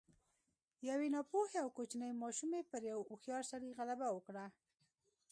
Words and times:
يوې 0.89 1.07
ناپوهې 1.15 1.57
او 1.63 1.69
کوچنۍ 1.77 2.11
ماشومې 2.23 2.61
پر 2.71 2.81
يوه 2.91 3.03
هوښيار 3.09 3.43
سړي 3.51 3.69
غلبه 3.77 4.07
وکړه. 4.11 4.45